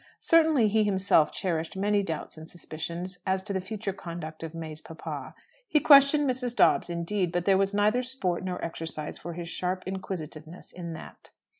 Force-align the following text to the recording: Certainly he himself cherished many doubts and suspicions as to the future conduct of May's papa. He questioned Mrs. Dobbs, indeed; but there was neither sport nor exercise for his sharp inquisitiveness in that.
Certainly 0.19 0.69
he 0.69 0.83
himself 0.83 1.31
cherished 1.31 1.77
many 1.77 2.01
doubts 2.01 2.35
and 2.35 2.49
suspicions 2.49 3.19
as 3.23 3.43
to 3.43 3.53
the 3.53 3.61
future 3.61 3.93
conduct 3.93 4.41
of 4.41 4.55
May's 4.55 4.81
papa. 4.81 5.35
He 5.67 5.79
questioned 5.79 6.27
Mrs. 6.27 6.55
Dobbs, 6.55 6.89
indeed; 6.89 7.31
but 7.31 7.45
there 7.45 7.55
was 7.55 7.75
neither 7.75 8.01
sport 8.01 8.43
nor 8.43 8.59
exercise 8.65 9.19
for 9.19 9.33
his 9.33 9.47
sharp 9.47 9.83
inquisitiveness 9.85 10.71
in 10.71 10.93
that. 10.93 11.29